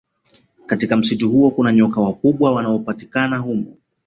[0.65, 3.77] Katika msitu huo kuna nyoka wakubwa wanaopatikaba humo